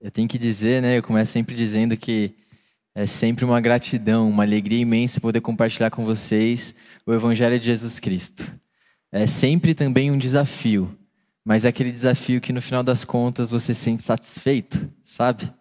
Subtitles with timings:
[0.00, 0.96] Eu tenho que dizer, né?
[0.96, 2.34] Eu começo sempre dizendo que
[2.94, 8.00] é sempre uma gratidão, uma alegria imensa poder compartilhar com vocês o Evangelho de Jesus
[8.00, 8.50] Cristo.
[9.12, 10.98] É sempre também um desafio,
[11.44, 15.52] mas é aquele desafio que no final das contas você se sente satisfeito, sabe?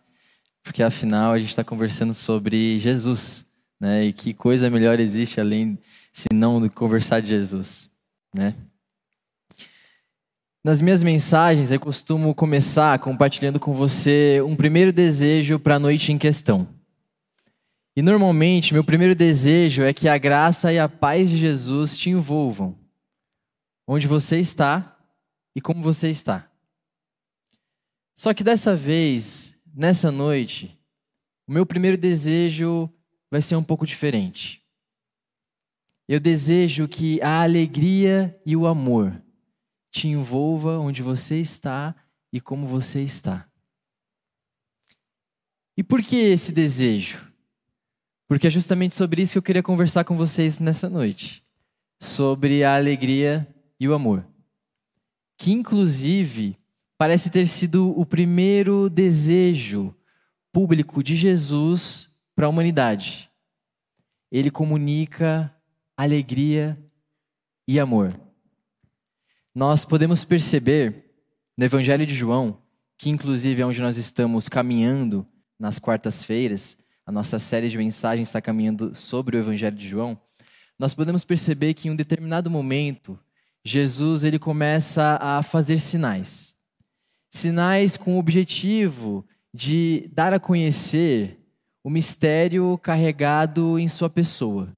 [0.63, 3.45] Porque afinal a gente está conversando sobre Jesus,
[3.77, 4.05] né?
[4.05, 5.77] E que coisa melhor existe além,
[6.13, 7.89] se não, conversar de Jesus,
[8.33, 8.55] né?
[10.61, 16.11] Nas minhas mensagens, eu costumo começar compartilhando com você um primeiro desejo para a noite
[16.11, 16.67] em questão.
[17.95, 22.09] E normalmente, meu primeiro desejo é que a graça e a paz de Jesus te
[22.09, 22.77] envolvam,
[23.87, 24.99] onde você está
[25.55, 26.51] e como você está.
[28.13, 30.77] Só que dessa vez, nessa noite,
[31.47, 32.89] o meu primeiro desejo
[33.31, 34.61] vai ser um pouco diferente.
[36.05, 39.21] Eu desejo que a alegria e o amor
[39.91, 41.95] te envolva onde você está
[42.31, 43.49] e como você está.
[45.75, 47.25] E por que esse desejo?
[48.27, 51.43] Porque é justamente sobre isso que eu queria conversar com vocês nessa noite.
[51.99, 53.47] Sobre a alegria
[53.79, 54.25] e o amor.
[55.37, 56.57] Que, inclusive,
[56.97, 59.95] parece ter sido o primeiro desejo
[60.51, 63.31] público de Jesus para a humanidade.
[64.31, 65.53] Ele comunica
[65.97, 66.77] alegria
[67.67, 68.28] e amor
[69.53, 71.05] nós podemos perceber
[71.57, 72.61] no Evangelho de João,
[72.97, 75.25] que inclusive é onde nós estamos caminhando
[75.59, 80.19] nas quartas-feiras, a nossa série de mensagens está caminhando sobre o Evangelho de João,
[80.77, 83.19] nós podemos perceber que em um determinado momento,
[83.65, 86.55] Jesus ele começa a fazer sinais.
[87.29, 91.37] Sinais com o objetivo de dar a conhecer
[91.83, 94.71] o mistério carregado em sua pessoa.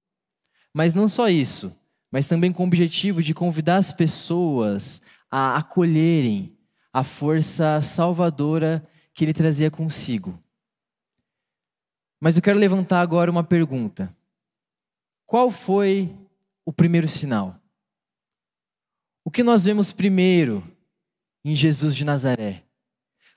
[0.73, 1.71] Mas não só isso,
[2.11, 6.57] mas também com o objetivo de convidar as pessoas a acolherem
[6.91, 10.37] a força salvadora que ele trazia consigo.
[12.19, 14.15] Mas eu quero levantar agora uma pergunta.
[15.25, 16.13] Qual foi
[16.65, 17.55] o primeiro sinal?
[19.23, 20.63] O que nós vemos primeiro
[21.45, 22.63] em Jesus de Nazaré?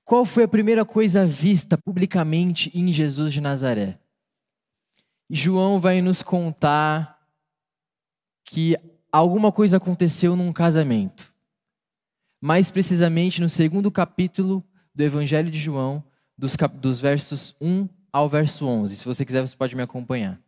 [0.05, 3.99] Qual foi a primeira coisa vista publicamente em Jesus de Nazaré?
[5.31, 7.14] João vai nos contar
[8.45, 8.77] que
[9.11, 11.33] alguma coisa aconteceu num casamento.
[12.41, 14.63] Mais precisamente no segundo capítulo
[14.95, 16.05] do Evangelho de João,
[16.37, 18.97] dos, dos versos 1 ao verso 11.
[18.97, 20.39] Se você quiser, você pode me acompanhar.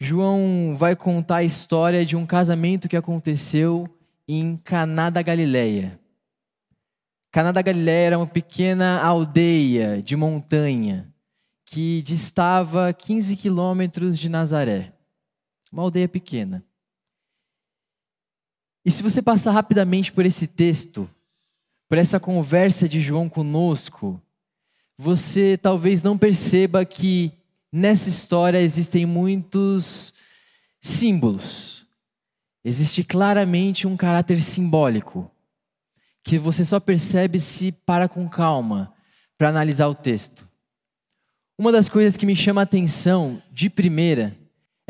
[0.00, 3.88] João vai contar a história de um casamento que aconteceu
[4.28, 5.98] em Caná da Galileia.
[7.32, 11.12] Caná da Galileia era uma pequena aldeia de montanha
[11.64, 14.92] que distava 15 quilômetros de Nazaré.
[15.72, 16.64] Uma aldeia pequena.
[18.84, 21.08] E se você passar rapidamente por esse texto,
[21.88, 24.20] por essa conversa de João conosco,
[24.96, 27.32] você talvez não perceba que
[27.72, 30.14] nessa história existem muitos
[30.80, 31.86] símbolos.
[32.64, 35.30] Existe claramente um caráter simbólico
[36.22, 38.92] que você só percebe se para com calma
[39.36, 40.48] para analisar o texto.
[41.56, 44.36] Uma das coisas que me chama a atenção de primeira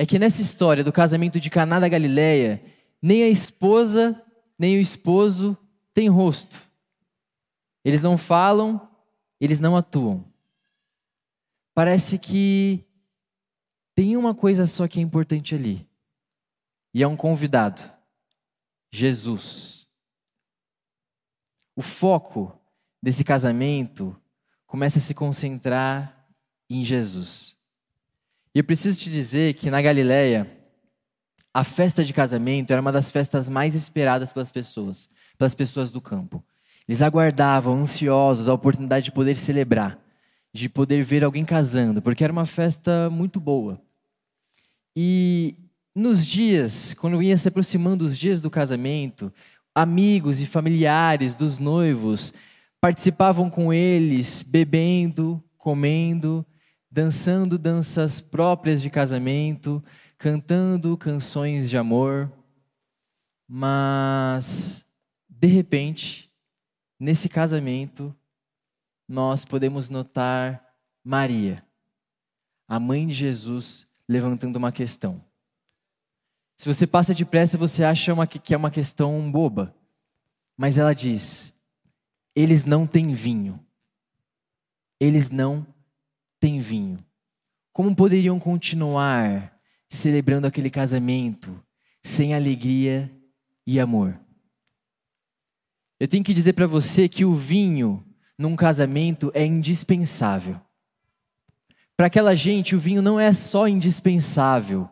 [0.01, 2.63] é que nessa história do casamento de Caná da Galileia,
[3.03, 4.25] nem a esposa,
[4.57, 5.59] nem o esposo
[5.93, 6.63] têm rosto.
[7.85, 8.89] Eles não falam,
[9.41, 10.25] eles não atuam.
[11.75, 12.87] Parece que
[13.93, 15.85] tem uma coisa só que é importante ali.
[16.95, 17.83] E é um convidado.
[18.93, 19.89] Jesus.
[21.75, 22.57] O foco
[23.03, 24.17] desse casamento
[24.65, 26.31] começa a se concentrar
[26.71, 27.58] em Jesus.
[28.55, 30.51] E eu preciso te dizer que na Galileia,
[31.53, 36.01] a festa de casamento era uma das festas mais esperadas pelas pessoas, pelas pessoas do
[36.01, 36.45] campo.
[36.89, 39.99] Eles aguardavam, ansiosos, a oportunidade de poder celebrar,
[40.53, 43.81] de poder ver alguém casando, porque era uma festa muito boa.
[44.97, 45.55] E
[45.95, 49.33] nos dias, quando ia se aproximando os dias do casamento,
[49.75, 52.33] amigos e familiares dos noivos
[52.81, 56.47] participavam com eles, bebendo, comendo,
[56.91, 59.83] dançando danças próprias de casamento,
[60.17, 62.33] cantando canções de amor,
[63.47, 64.85] mas
[65.29, 66.33] de repente,
[66.99, 68.15] nesse casamento,
[69.07, 70.65] nós podemos notar
[71.05, 71.65] Maria,
[72.67, 75.25] a mãe de Jesus, levantando uma questão.
[76.57, 79.75] Se você passa depressa, você acha uma, que é uma questão boba.
[80.57, 81.55] Mas ela diz:
[82.35, 83.65] eles não têm vinho.
[85.01, 85.65] Eles não
[86.41, 86.99] tem vinho?
[87.73, 89.57] Como poderiam continuar
[89.89, 91.63] celebrando aquele casamento
[92.03, 93.11] sem alegria
[93.67, 94.19] e amor?
[96.01, 98.05] Eu tenho que dizer para você que o vinho
[98.39, 100.61] num casamento é indispensável.
[101.97, 104.89] Para aquela gente, o vinho não é só indispensável,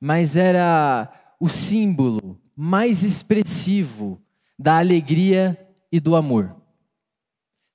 [0.00, 4.18] mas era o símbolo mais expressivo
[4.58, 5.58] da alegria
[5.92, 6.56] e do amor.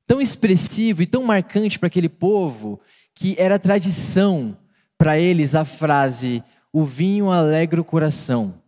[0.07, 2.81] Tão expressivo e tão marcante para aquele povo
[3.13, 4.57] que era tradição
[4.97, 8.61] para eles a frase: o vinho alegra o coração.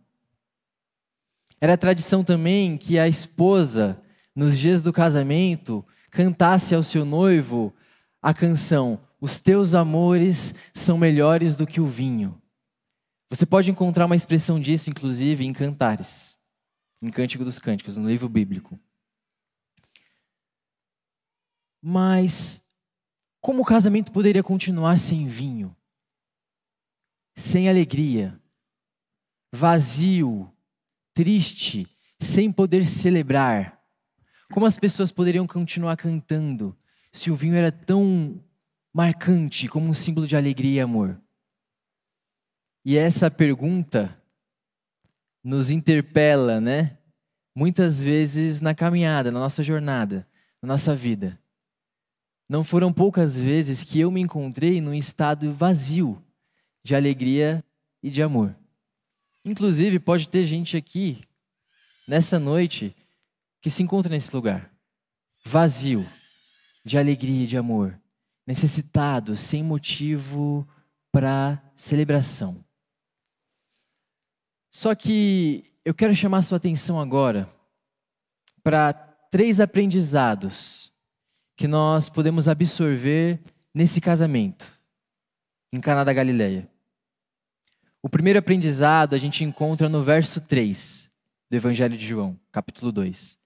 [1.60, 4.00] Era tradição também que a esposa,
[4.34, 7.72] nos dias do casamento, cantasse ao seu noivo
[8.20, 12.38] a canção os teus amores são melhores do que o vinho.
[13.30, 16.38] Você pode encontrar uma expressão disso, inclusive, em Cantares,
[17.00, 18.78] em Cântico dos Cânticos, no livro bíblico.
[21.82, 22.63] Mas
[23.44, 25.76] como o casamento poderia continuar sem vinho?
[27.36, 28.40] Sem alegria,
[29.52, 30.50] vazio,
[31.12, 31.86] triste,
[32.18, 33.78] sem poder celebrar?
[34.50, 36.74] Como as pessoas poderiam continuar cantando
[37.12, 38.42] se o vinho era tão
[38.94, 41.20] marcante como um símbolo de alegria e amor?
[42.82, 44.18] E essa pergunta
[45.42, 46.96] nos interpela, né?
[47.54, 50.26] Muitas vezes na caminhada, na nossa jornada,
[50.62, 51.38] na nossa vida.
[52.48, 56.22] Não foram poucas vezes que eu me encontrei num estado vazio
[56.82, 57.64] de alegria
[58.02, 58.54] e de amor.
[59.44, 61.20] Inclusive, pode ter gente aqui,
[62.06, 62.94] nessa noite,
[63.60, 64.70] que se encontra nesse lugar,
[65.44, 66.06] vazio
[66.84, 67.98] de alegria e de amor,
[68.46, 70.68] necessitado, sem motivo
[71.10, 72.62] para celebração.
[74.70, 77.48] Só que eu quero chamar sua atenção agora
[78.62, 78.92] para
[79.30, 80.93] três aprendizados
[81.56, 83.40] que nós podemos absorver
[83.72, 84.78] nesse casamento,
[85.72, 86.68] em Caná da Galileia.
[88.02, 91.10] O primeiro aprendizado a gente encontra no verso 3
[91.50, 93.38] do Evangelho de João, capítulo 2.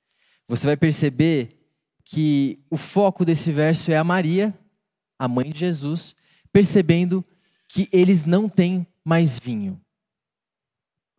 [0.49, 1.51] Você vai perceber
[2.03, 4.59] que o foco desse verso é a Maria,
[5.19, 6.17] a mãe de Jesus,
[6.53, 7.25] percebendo
[7.69, 9.81] que eles não têm mais vinho.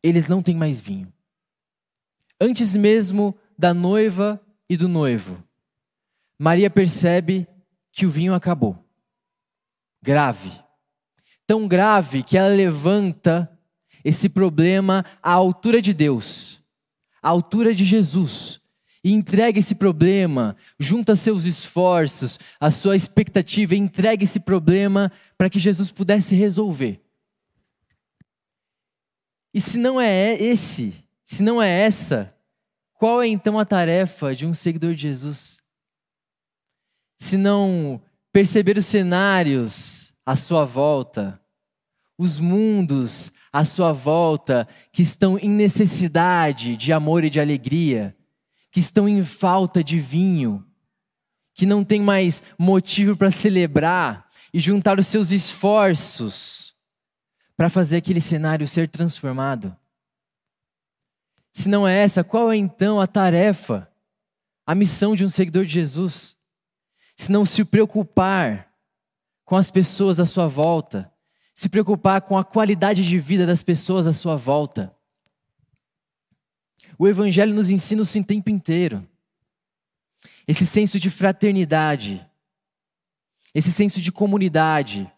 [0.01, 1.13] Eles não têm mais vinho.
[2.41, 5.43] Antes mesmo da noiva e do noivo,
[6.39, 7.45] Maria percebe
[7.91, 8.81] que o vinho acabou.
[10.01, 10.51] Grave.
[11.45, 13.51] Tão grave que ela levanta
[14.05, 16.63] esse problema à altura de Deus,
[17.21, 18.61] à altura de Jesus
[19.03, 25.59] e entrega esse problema, junta seus esforços, a sua expectativa, entrega esse problema para que
[25.59, 27.01] Jesus pudesse resolver.
[29.53, 30.93] E se não é esse,
[31.23, 32.33] se não é essa,
[32.93, 35.58] qual é então a tarefa de um seguidor de Jesus?
[37.19, 38.01] Se não
[38.31, 41.39] perceber os cenários à sua volta,
[42.17, 48.15] os mundos à sua volta que estão em necessidade de amor e de alegria,
[48.71, 50.65] que estão em falta de vinho,
[51.53, 56.73] que não tem mais motivo para celebrar e juntar os seus esforços
[57.57, 59.75] para fazer aquele cenário ser transformado.
[61.51, 63.91] Se não é essa, qual é então a tarefa,
[64.65, 66.38] a missão de um seguidor de Jesus?
[67.19, 68.73] Se não se preocupar
[69.43, 71.13] com as pessoas à sua volta,
[71.53, 74.95] se preocupar com a qualidade de vida das pessoas à sua volta.
[76.97, 79.05] O Evangelho nos ensina isso o tempo inteiro.
[80.47, 82.25] Esse senso de fraternidade,
[83.53, 85.11] esse senso de comunidade,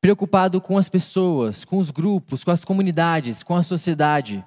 [0.00, 4.46] preocupado com as pessoas, com os grupos, com as comunidades, com a sociedade.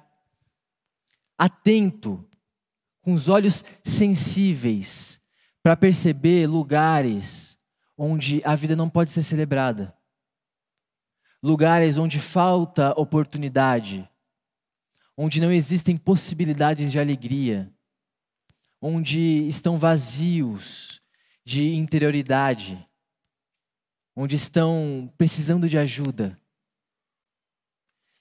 [1.36, 2.26] Atento,
[3.02, 5.20] com os olhos sensíveis,
[5.64, 7.58] para perceber lugares
[7.98, 9.92] onde a vida não pode ser celebrada.
[11.42, 14.08] Lugares onde falta oportunidade
[15.16, 17.72] onde não existem possibilidades de alegria,
[18.80, 21.00] onde estão vazios
[21.44, 22.86] de interioridade,
[24.14, 26.38] onde estão precisando de ajuda.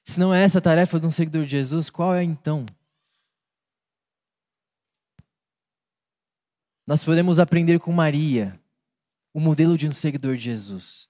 [0.03, 2.65] Se não é essa a tarefa de um seguidor de Jesus, qual é então?
[6.85, 8.59] Nós podemos aprender com Maria,
[9.33, 11.07] o modelo de um seguidor de Jesus.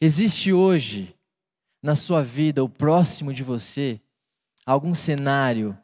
[0.00, 1.14] Existe hoje,
[1.82, 4.00] na sua vida, o próximo de você,
[4.64, 5.78] algum cenário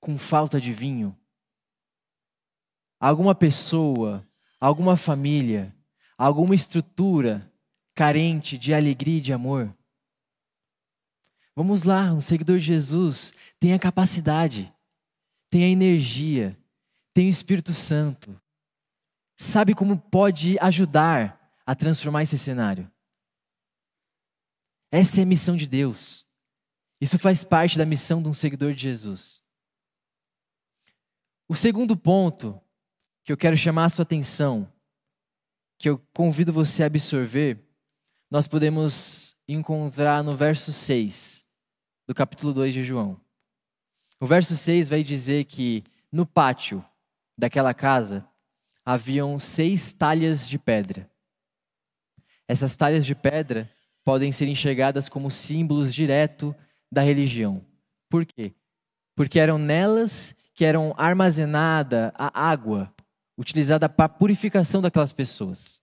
[0.00, 1.16] com falta de vinho?
[2.98, 4.26] Alguma pessoa,
[4.60, 5.74] alguma família,
[6.18, 7.50] alguma estrutura
[7.94, 9.74] carente de alegria e de amor?
[11.54, 14.72] Vamos lá, um seguidor de Jesus tem a capacidade,
[15.48, 16.56] tem a energia,
[17.16, 18.38] tem o Espírito Santo,
[19.38, 22.92] sabe como pode ajudar a transformar esse cenário.
[24.92, 26.26] Essa é a missão de Deus.
[27.00, 29.42] Isso faz parte da missão de um seguidor de Jesus.
[31.48, 32.60] O segundo ponto
[33.24, 34.70] que eu quero chamar a sua atenção,
[35.78, 37.66] que eu convido você a absorver,
[38.30, 41.46] nós podemos encontrar no verso 6
[42.06, 43.18] do capítulo 2 de João.
[44.20, 45.82] O verso 6 vai dizer que
[46.12, 46.84] no pátio
[47.36, 48.26] daquela casa
[48.84, 51.10] haviam seis talhas de pedra.
[52.48, 53.70] Essas talhas de pedra
[54.04, 56.54] podem ser enxergadas como símbolos direto
[56.90, 57.64] da religião.
[58.08, 58.54] Por quê?
[59.16, 62.94] Porque eram nelas que eram armazenada a água
[63.36, 65.80] utilizada para a purificação daquelas pessoas.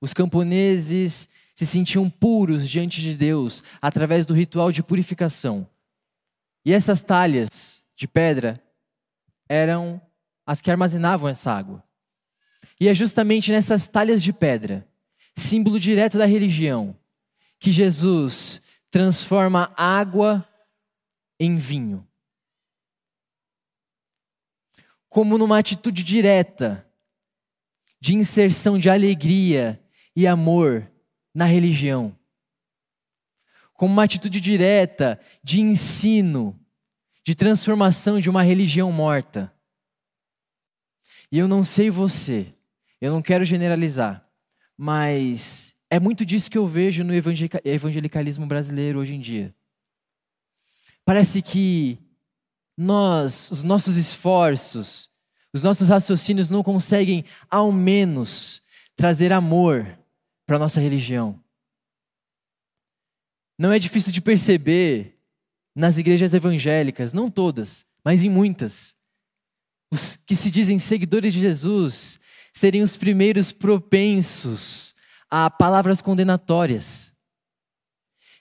[0.00, 5.66] Os camponeses se sentiam puros diante de Deus através do ritual de purificação.
[6.64, 8.54] E essas talhas de pedra
[9.48, 10.00] eram
[10.46, 11.82] as que armazenavam essa água.
[12.78, 14.86] E é justamente nessas talhas de pedra,
[15.34, 16.96] símbolo direto da religião,
[17.58, 20.46] que Jesus transforma água
[21.40, 22.06] em vinho.
[25.08, 26.86] Como numa atitude direta
[28.00, 29.82] de inserção de alegria
[30.14, 30.90] e amor
[31.34, 32.16] na religião.
[33.74, 36.58] Como uma atitude direta de ensino,
[37.24, 39.52] de transformação de uma religião morta.
[41.30, 42.54] E eu não sei você,
[43.00, 44.26] eu não quero generalizar,
[44.76, 49.54] mas é muito disso que eu vejo no evangelicalismo brasileiro hoje em dia.
[51.04, 51.98] Parece que
[52.76, 55.08] nós, os nossos esforços,
[55.52, 58.62] os nossos raciocínios não conseguem, ao menos,
[58.96, 59.98] trazer amor
[60.44, 61.40] para a nossa religião.
[63.58, 65.18] Não é difícil de perceber
[65.74, 68.95] nas igrejas evangélicas, não todas, mas em muitas.
[69.90, 72.18] Os que se dizem seguidores de Jesus
[72.52, 74.94] serem os primeiros propensos
[75.30, 77.12] a palavras condenatórias.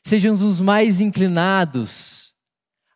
[0.04, 2.34] Sejam os mais inclinados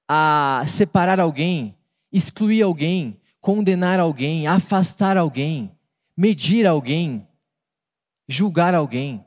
[0.08, 1.76] a separar alguém,
[2.12, 5.72] excluir alguém, condenar alguém, afastar alguém,
[6.16, 7.28] medir alguém,
[8.28, 9.26] julgar alguém.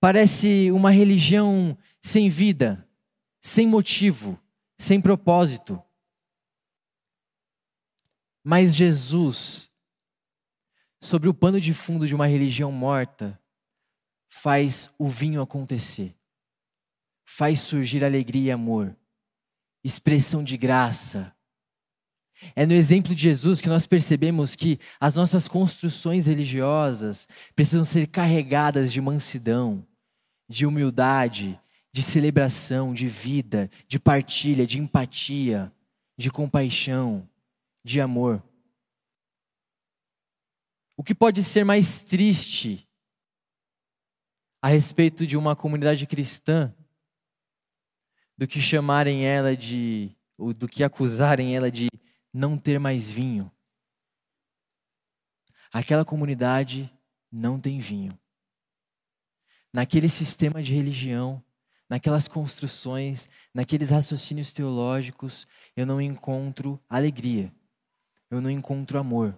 [0.00, 2.86] Parece uma religião sem vida,
[3.40, 4.38] sem motivo,
[4.78, 5.82] sem propósito.
[8.50, 9.70] Mas Jesus,
[11.02, 13.38] sobre o pano de fundo de uma religião morta,
[14.30, 16.16] faz o vinho acontecer,
[17.26, 18.96] faz surgir alegria e amor,
[19.84, 21.36] expressão de graça,
[22.56, 28.06] é no exemplo de Jesus que nós percebemos que as nossas construções religiosas precisam ser
[28.06, 29.86] carregadas de mansidão,
[30.48, 31.60] de humildade,
[31.92, 35.70] de celebração, de vida, de partilha, de empatia,
[36.16, 37.28] de compaixão,
[37.88, 38.42] de amor.
[40.94, 42.86] O que pode ser mais triste
[44.60, 46.74] a respeito de uma comunidade cristã
[48.36, 51.88] do que chamarem ela de, ou do que acusarem ela de
[52.32, 53.50] não ter mais vinho.
[55.72, 56.92] Aquela comunidade
[57.32, 58.12] não tem vinho.
[59.72, 61.42] Naquele sistema de religião,
[61.88, 67.52] naquelas construções, naqueles raciocínios teológicos, eu não encontro alegria,
[68.30, 69.36] eu não encontro amor.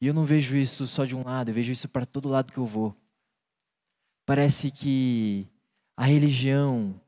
[0.00, 2.52] E eu não vejo isso só de um lado, eu vejo isso para todo lado
[2.52, 2.94] que eu vou.
[4.24, 5.46] Parece que
[5.96, 7.00] a religião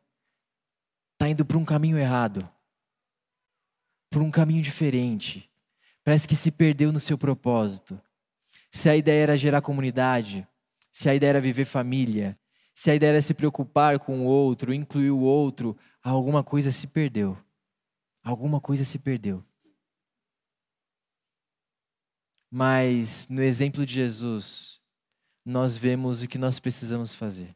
[1.14, 2.48] está indo para um caminho errado
[4.10, 5.48] por um caminho diferente.
[6.02, 8.00] Parece que se perdeu no seu propósito.
[8.70, 10.46] Se a ideia era gerar comunidade,
[10.90, 12.38] se a ideia era viver família,
[12.74, 16.86] se a ideia era se preocupar com o outro, incluir o outro, alguma coisa se
[16.86, 17.36] perdeu.
[18.22, 19.44] Alguma coisa se perdeu.
[22.50, 24.80] Mas no exemplo de Jesus,
[25.44, 27.54] nós vemos o que nós precisamos fazer.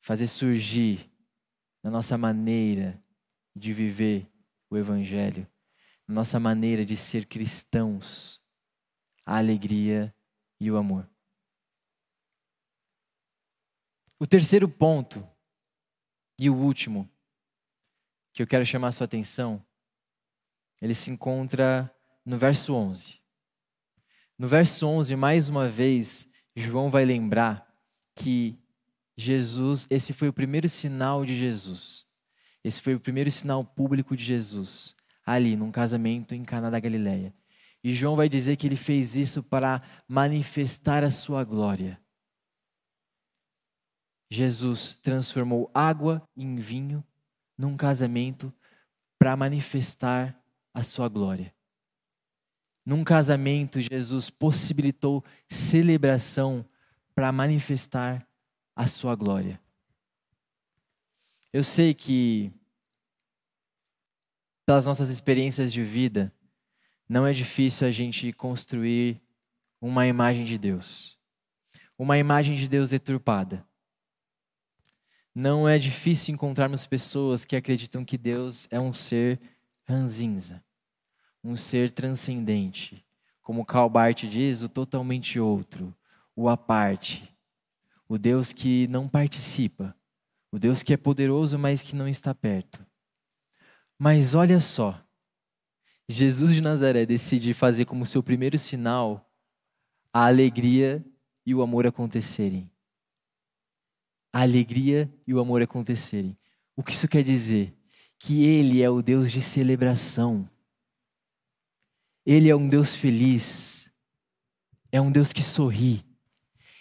[0.00, 1.10] Fazer surgir
[1.82, 3.02] na nossa maneira
[3.54, 4.30] de viver
[4.70, 5.46] o Evangelho,
[6.06, 8.40] nossa maneira de ser cristãos,
[9.24, 10.14] a alegria
[10.58, 11.08] e o amor.
[14.18, 15.26] O terceiro ponto,
[16.38, 17.10] e o último,
[18.32, 19.64] que eu quero chamar a sua atenção,
[20.80, 23.20] ele se encontra no verso 11.
[24.38, 27.66] No verso 11, mais uma vez, João vai lembrar
[28.14, 28.58] que
[29.16, 32.06] Jesus, esse foi o primeiro sinal de Jesus.
[32.64, 37.34] Esse foi o primeiro sinal público de Jesus, ali, num casamento em Caná da Galileia.
[37.82, 42.00] E João vai dizer que ele fez isso para manifestar a sua glória.
[44.30, 47.04] Jesus transformou água em vinho
[47.58, 48.52] num casamento
[49.18, 50.38] para manifestar
[50.72, 51.52] a sua glória.
[52.90, 56.66] Num casamento, Jesus possibilitou celebração
[57.14, 58.26] para manifestar
[58.74, 59.60] a sua glória.
[61.52, 62.52] Eu sei que
[64.66, 66.34] pelas nossas experiências de vida,
[67.08, 69.22] não é difícil a gente construir
[69.80, 71.16] uma imagem de Deus.
[71.96, 73.64] Uma imagem de Deus deturpada.
[75.32, 79.40] Não é difícil encontrarmos pessoas que acreditam que Deus é um ser
[79.88, 80.60] ranzinza,
[81.42, 83.04] um ser transcendente,
[83.42, 85.94] como Karl Barth diz, o totalmente outro,
[86.36, 87.28] o à parte,
[88.08, 89.94] o Deus que não participa,
[90.52, 92.84] o Deus que é poderoso, mas que não está perto.
[93.98, 95.00] Mas olha só,
[96.08, 99.30] Jesus de Nazaré decide fazer como seu primeiro sinal
[100.12, 101.04] a alegria
[101.46, 102.70] e o amor acontecerem.
[104.32, 106.36] A alegria e o amor acontecerem.
[106.76, 107.74] O que isso quer dizer?
[108.18, 110.48] Que Ele é o Deus de celebração.
[112.32, 113.90] Ele é um Deus feliz.
[114.92, 116.06] É um Deus que sorri.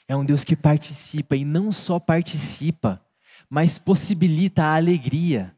[0.08, 3.04] É um Deus que participa e não só participa,
[3.50, 5.58] mas possibilita a alegria,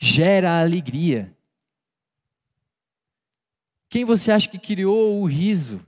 [0.00, 1.36] gera a alegria.
[3.90, 5.84] Quem você acha que criou o riso?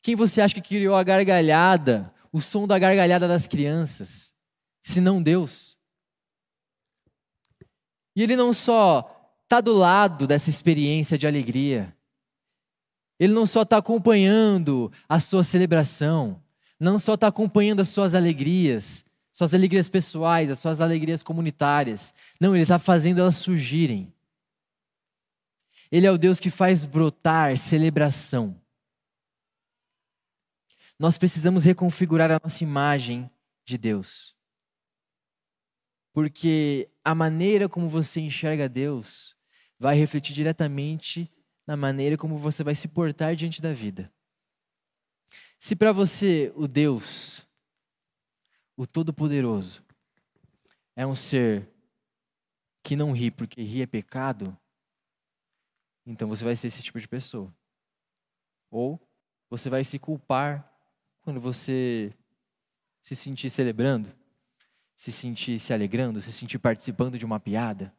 [0.00, 4.32] Quem você acha que criou a gargalhada, o som da gargalhada das crianças?
[4.80, 5.76] Se não Deus.
[8.14, 9.19] E Ele não só
[9.50, 11.92] está do lado dessa experiência de alegria,
[13.18, 16.40] Ele não só está acompanhando a sua celebração,
[16.78, 22.14] não só está acompanhando as suas alegrias, suas alegrias pessoais, as suas alegrias comunitárias.
[22.40, 24.14] Não, Ele está fazendo elas surgirem.
[25.90, 28.54] Ele é o Deus que faz brotar celebração.
[30.96, 33.28] Nós precisamos reconfigurar a nossa imagem
[33.64, 34.36] de Deus.
[36.12, 39.34] Porque a maneira como você enxerga Deus
[39.80, 41.32] vai refletir diretamente
[41.66, 44.12] na maneira como você vai se portar diante da vida.
[45.58, 47.42] Se para você o Deus,
[48.76, 49.82] o Todo-Poderoso,
[50.94, 51.66] é um ser
[52.82, 54.56] que não ri porque ri é pecado,
[56.04, 57.54] então você vai ser esse tipo de pessoa.
[58.70, 59.00] Ou
[59.48, 60.70] você vai se culpar
[61.22, 62.12] quando você
[63.00, 64.14] se sentir celebrando,
[64.94, 67.94] se sentir se alegrando, se sentir participando de uma piada,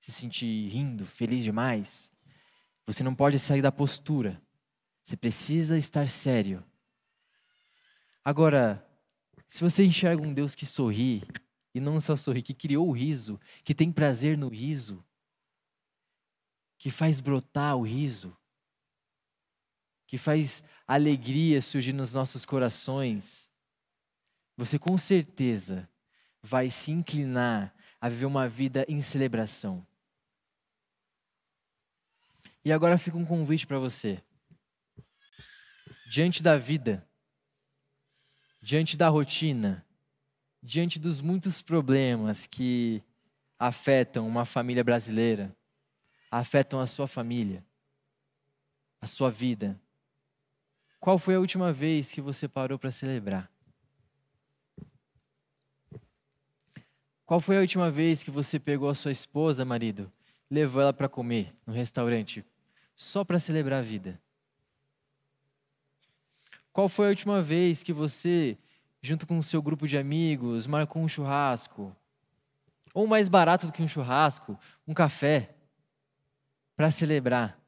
[0.00, 2.10] se sentir rindo, feliz demais.
[2.86, 4.40] Você não pode sair da postura.
[5.02, 6.64] Você precisa estar sério.
[8.24, 8.86] Agora,
[9.48, 11.22] se você enxerga um Deus que sorri,
[11.74, 15.04] e não só sorri, que criou o riso, que tem prazer no riso,
[16.78, 18.36] que faz brotar o riso,
[20.06, 23.48] que faz alegria surgir nos nossos corações,
[24.56, 25.88] você com certeza
[26.42, 29.86] vai se inclinar a viver uma vida em celebração.
[32.64, 34.22] E agora fica um convite para você.
[36.10, 37.06] Diante da vida,
[38.60, 39.86] diante da rotina,
[40.62, 43.02] diante dos muitos problemas que
[43.58, 45.54] afetam uma família brasileira,
[46.30, 47.64] afetam a sua família,
[49.00, 49.80] a sua vida.
[50.98, 53.50] Qual foi a última vez que você parou para celebrar?
[57.24, 60.12] Qual foi a última vez que você pegou a sua esposa, marido,
[60.50, 62.44] levou ela para comer no restaurante,
[63.00, 64.20] só para celebrar a vida?
[66.72, 68.58] Qual foi a última vez que você,
[69.00, 71.96] junto com o seu grupo de amigos, marcou um churrasco?
[72.92, 75.54] Ou mais barato do que um churrasco, um café?
[76.80, 77.60] para celebrar.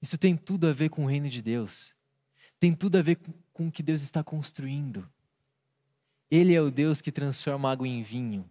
[0.00, 1.94] Isso tem tudo a ver com o reino de Deus.
[2.58, 3.18] Tem tudo a ver
[3.52, 5.06] com o que Deus está construindo.
[6.30, 8.50] Ele é o Deus que transforma água em vinho.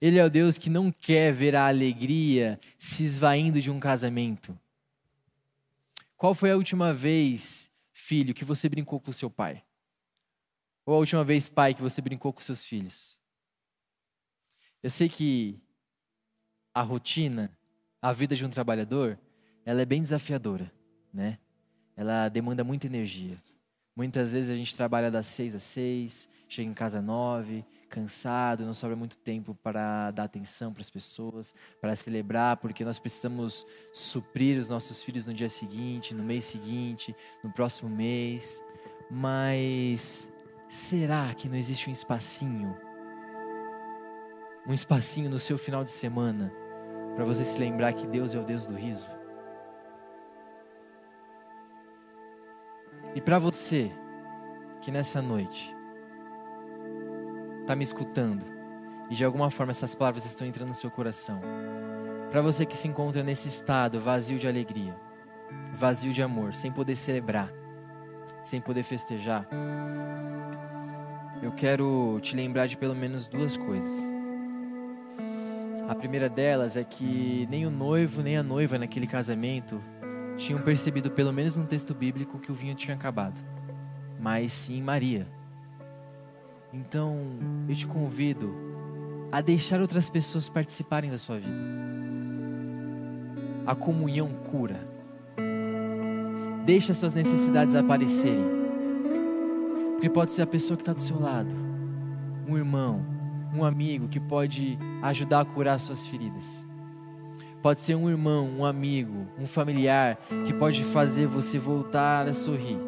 [0.00, 4.58] Ele é o Deus que não quer ver a alegria se esvaindo de um casamento.
[6.16, 9.62] Qual foi a última vez, filho, que você brincou com seu pai?
[10.86, 13.16] Ou a última vez, pai, que você brincou com seus filhos?
[14.82, 15.60] Eu sei que
[16.72, 17.58] a rotina
[18.00, 19.18] a vida de um trabalhador,
[19.64, 20.72] ela é bem desafiadora,
[21.12, 21.38] né?
[21.96, 23.42] Ela demanda muita energia.
[23.98, 28.64] Muitas vezes a gente trabalha das seis às seis, chega em casa às nove, cansado,
[28.64, 33.66] não sobra muito tempo para dar atenção para as pessoas, para celebrar, porque nós precisamos
[33.92, 38.62] suprir os nossos filhos no dia seguinte, no mês seguinte, no próximo mês.
[39.10, 40.30] Mas
[40.68, 42.78] será que não existe um espacinho?
[44.64, 46.52] Um espacinho no seu final de semana
[47.16, 49.17] para você se lembrar que Deus é o Deus do riso.
[53.14, 53.90] E para você
[54.80, 55.74] que nessa noite
[57.60, 58.44] está me escutando
[59.10, 61.40] e de alguma forma essas palavras estão entrando no seu coração,
[62.30, 64.94] para você que se encontra nesse estado vazio de alegria,
[65.72, 67.50] vazio de amor, sem poder celebrar,
[68.42, 69.48] sem poder festejar,
[71.42, 74.10] eu quero te lembrar de pelo menos duas coisas.
[75.88, 79.82] A primeira delas é que nem o noivo nem a noiva naquele casamento
[80.38, 83.40] tinham percebido, pelo menos no texto bíblico, que o vinho tinha acabado,
[84.18, 85.26] mas sim Maria.
[86.72, 87.16] Então,
[87.68, 88.54] eu te convido
[89.32, 91.78] a deixar outras pessoas participarem da sua vida.
[93.66, 94.88] A comunhão cura.
[96.64, 98.44] Deixa suas necessidades aparecerem.
[99.92, 101.54] Porque pode ser a pessoa que está do seu lado,
[102.46, 103.04] um irmão,
[103.52, 106.67] um amigo que pode ajudar a curar suas feridas.
[107.62, 110.16] Pode ser um irmão, um amigo, um familiar
[110.46, 112.78] que pode fazer você voltar a sorrir.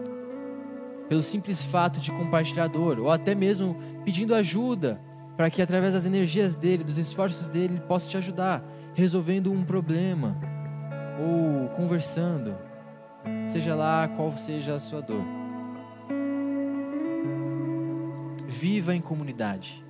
[1.08, 5.00] Pelo simples fato de compartilhar dor, ou até mesmo pedindo ajuda,
[5.36, 8.62] para que através das energias dele, dos esforços dele, ele possa te ajudar,
[8.94, 10.36] resolvendo um problema,
[11.18, 12.56] ou conversando,
[13.44, 15.24] seja lá qual seja a sua dor.
[18.46, 19.84] Viva em comunidade.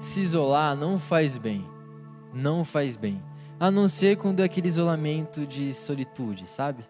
[0.00, 1.64] Se isolar não faz bem
[2.32, 3.22] não faz bem.
[3.60, 6.84] A não ser quando é aquele isolamento de solitude, sabe?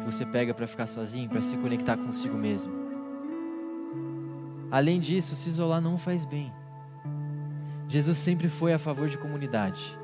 [0.00, 2.72] Que você pega para ficar sozinho, para se conectar consigo mesmo.
[4.70, 6.52] Além disso, se isolar não faz bem.
[7.86, 9.96] Jesus sempre foi a favor de comunidade.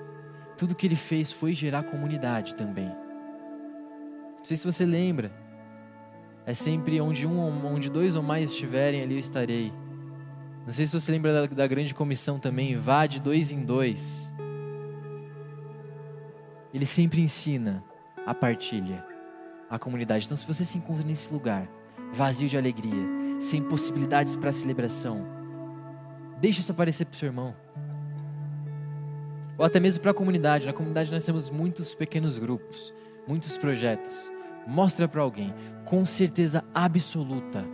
[0.57, 2.89] Tudo que ele fez foi gerar comunidade também.
[2.89, 5.33] Não sei se você lembra.
[6.45, 9.73] É sempre onde um, onde dois ou mais estiverem, ali eu estarei.
[10.65, 14.33] Não sei se você lembra da, da grande comissão também, vá de dois em dois
[16.77, 17.83] ele sempre ensina
[18.27, 19.03] a partilha,
[19.71, 20.27] a comunidade.
[20.27, 21.67] Então, se você se encontra nesse lugar,
[22.13, 25.27] vazio de alegria, sem possibilidades para celebração,
[26.39, 27.57] deixe isso aparecer para o seu irmão.
[29.57, 30.67] Ou até mesmo para a comunidade.
[30.67, 32.93] Na comunidade nós temos muitos pequenos grupos,
[33.27, 34.31] muitos projetos.
[34.67, 35.55] Mostra para alguém,
[35.87, 37.65] com certeza absoluta.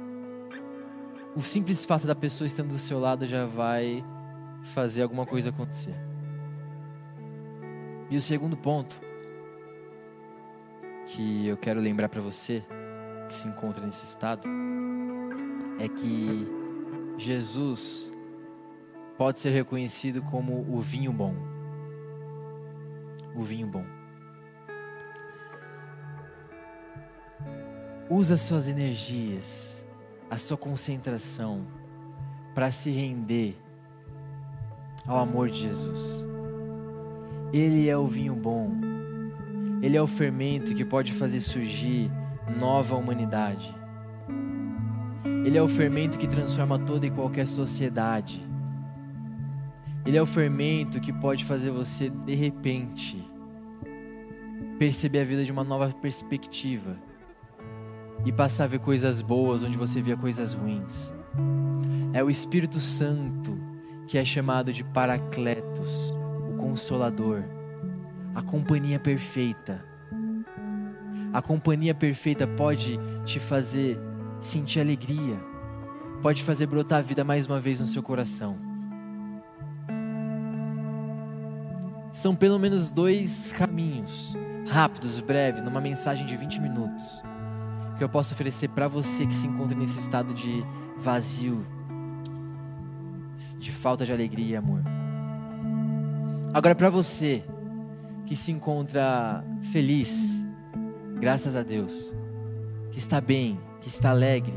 [1.34, 4.04] O simples fato da pessoa estando do seu lado já vai
[4.62, 6.11] fazer alguma coisa acontecer.
[8.12, 9.00] E o segundo ponto
[11.06, 12.62] que eu quero lembrar para você
[13.26, 14.46] que se encontra nesse estado
[15.80, 16.46] é que
[17.16, 18.12] Jesus
[19.16, 21.34] pode ser reconhecido como o vinho bom.
[23.34, 23.86] O vinho bom.
[28.10, 29.86] Usa suas energias,
[30.28, 31.66] a sua concentração
[32.54, 33.56] para se render
[35.06, 36.31] ao amor de Jesus.
[37.52, 38.72] Ele é o vinho bom.
[39.82, 42.10] Ele é o fermento que pode fazer surgir
[42.58, 43.74] nova humanidade.
[45.44, 48.42] Ele é o fermento que transforma toda e qualquer sociedade.
[50.06, 53.22] Ele é o fermento que pode fazer você, de repente,
[54.78, 56.96] perceber a vida de uma nova perspectiva
[58.24, 61.12] e passar a ver coisas boas onde você via coisas ruins.
[62.14, 63.60] É o Espírito Santo
[64.06, 66.14] que é chamado de Paracletos
[66.72, 67.42] consolador,
[68.34, 69.84] a companhia perfeita.
[71.30, 73.98] A companhia perfeita pode te fazer
[74.40, 75.38] sentir alegria,
[76.22, 78.56] pode fazer brotar a vida mais uma vez no seu coração.
[82.10, 84.34] São pelo menos dois caminhos,
[84.66, 87.22] rápidos, breves, numa mensagem de 20 minutos,
[87.98, 90.64] que eu posso oferecer para você que se encontra nesse estado de
[90.96, 91.66] vazio,
[93.58, 95.01] de falta de alegria e amor.
[96.54, 97.42] Agora, para você
[98.26, 100.44] que se encontra feliz,
[101.18, 102.14] graças a Deus,
[102.90, 104.52] que está bem, que está alegre,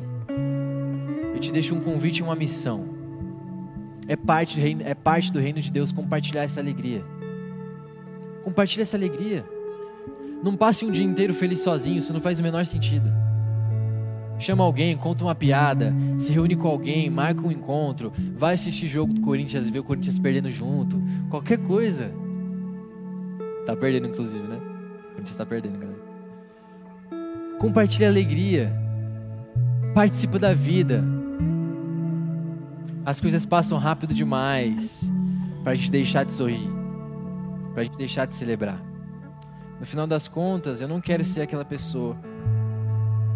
[1.33, 2.93] eu te deixo um convite e uma missão.
[4.09, 7.03] É parte, do reino, é parte do reino de Deus compartilhar essa alegria.
[8.43, 9.45] Compartilhe essa alegria.
[10.43, 13.09] Não passe um dia inteiro feliz sozinho, isso não faz o menor sentido.
[14.37, 19.13] Chama alguém, conta uma piada, se reúne com alguém, marca um encontro, vai assistir jogo
[19.13, 22.11] do Corinthians e ver o Corinthians perdendo junto, qualquer coisa.
[23.65, 24.57] Tá perdendo, inclusive, né?
[24.57, 25.99] O Corinthians tá perdendo, galera.
[27.59, 28.71] Compartilha alegria.
[29.93, 31.03] Participa da vida.
[33.05, 35.11] As coisas passam rápido demais
[35.63, 36.69] para a gente deixar de sorrir,
[37.73, 38.79] para a gente deixar de celebrar.
[39.79, 42.17] No final das contas, eu não quero ser aquela pessoa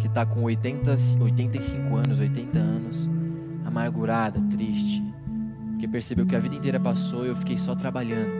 [0.00, 3.08] que está com 80, 85 anos, 80 anos,
[3.64, 5.04] amargurada, triste,
[5.72, 8.32] porque percebeu que a vida inteira passou e eu fiquei só trabalhando,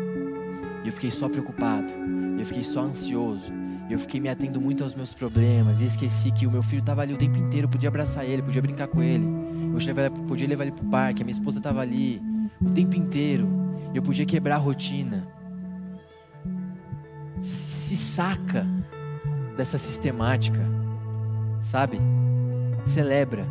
[0.82, 1.92] e eu fiquei só preocupado,
[2.36, 3.52] e eu fiquei só ansioso,
[3.88, 6.80] e eu fiquei me atendo muito aos meus problemas, e esqueci que o meu filho
[6.80, 10.48] estava ali o tempo inteiro, eu podia abraçar ele, podia brincar com ele, eu podia
[10.48, 12.20] levar ele para o parque, a minha esposa estava ali
[12.60, 13.46] o tempo inteiro,
[13.92, 15.28] e eu podia quebrar a rotina.
[17.40, 18.66] Se saca
[19.56, 20.79] dessa sistemática
[21.60, 22.00] sabe?
[22.84, 23.46] Celebra.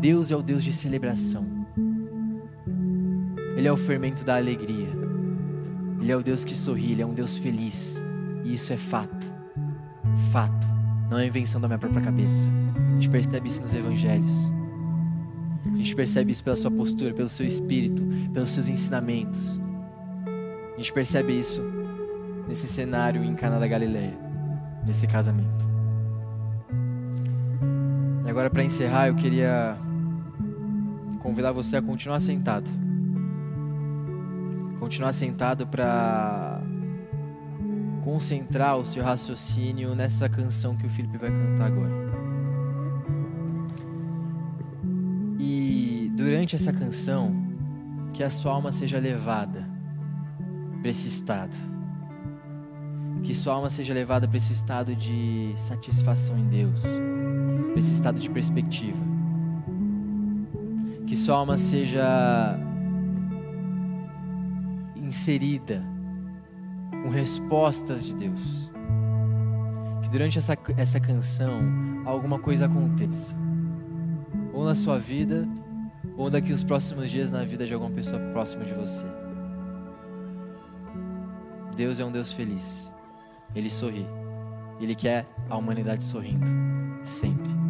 [0.00, 1.46] Deus é o Deus de celebração.
[3.56, 4.88] Ele é o fermento da alegria.
[6.00, 8.04] Ele é o Deus que sorri, Ele é um Deus feliz.
[8.44, 9.32] E isso é fato.
[10.30, 10.66] Fato.
[11.10, 12.50] Não é invenção da minha própria cabeça.
[12.76, 14.52] A gente percebe isso nos evangelhos.
[15.72, 19.60] A gente percebe isso pela sua postura, pelo seu espírito, pelos seus ensinamentos.
[20.74, 21.62] A gente percebe isso
[22.46, 24.16] nesse cenário em Cana da Galileia,
[24.86, 25.73] nesse casamento.
[28.34, 29.78] Agora para encerrar, eu queria
[31.22, 32.68] convidar você a continuar sentado.
[34.80, 36.60] Continuar sentado para
[38.02, 41.92] concentrar o seu raciocínio nessa canção que o Felipe vai cantar agora.
[45.38, 47.32] E durante essa canção,
[48.12, 49.64] que a sua alma seja levada
[50.80, 51.56] para esse estado.
[53.22, 56.82] Que sua alma seja levada para esse estado de satisfação em Deus,
[57.74, 58.96] para esse estado de perspectiva.
[61.08, 62.56] Que sua alma seja
[64.94, 65.84] inserida
[67.02, 68.70] com respostas de Deus.
[70.04, 71.62] Que durante essa, essa canção
[72.04, 73.34] alguma coisa aconteça,
[74.52, 75.48] ou na sua vida,
[76.16, 79.04] ou daqui os próximos dias na vida de alguma pessoa próxima de você.
[81.76, 82.92] Deus é um Deus feliz.
[83.52, 84.06] Ele sorri.
[84.80, 86.46] Ele quer a humanidade sorrindo
[87.04, 87.63] sempre.